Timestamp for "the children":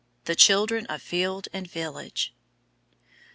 0.25-0.87